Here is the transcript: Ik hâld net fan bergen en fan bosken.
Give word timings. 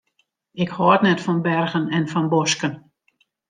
Ik 0.63 0.69
hâld 0.77 1.01
net 1.03 1.23
fan 1.25 1.39
bergen 1.47 1.85
en 1.97 2.05
fan 2.11 2.27
bosken. 2.33 2.73